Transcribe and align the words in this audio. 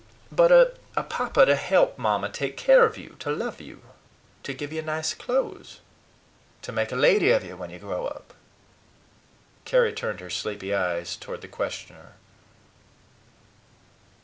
"But 0.31 0.75
a 0.95 1.03
papa 1.03 1.45
to 1.45 1.55
help 1.55 1.99
Mamma 1.99 2.29
take 2.29 2.57
care 2.57 2.83
of 2.87 2.97
you, 2.97 3.15
to 3.19 3.29
love 3.29 3.61
you, 3.61 3.83
to 4.41 4.51
give 4.51 4.73
you 4.73 4.81
nice 4.81 5.13
clothes, 5.13 5.79
to 6.63 6.71
make 6.71 6.91
a 6.91 6.95
lady 6.95 7.29
of 7.29 7.43
you 7.43 7.55
when 7.55 7.69
you 7.69 7.77
grow 7.77 8.07
up?" 8.07 8.33
Carry 9.63 9.93
turned 9.93 10.19
her 10.19 10.31
sleepy 10.31 10.73
eyes 10.73 11.15
toward 11.15 11.41
the 11.41 11.47
questioner. 11.47 12.13